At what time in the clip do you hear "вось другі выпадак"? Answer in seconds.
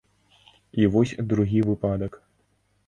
0.95-2.21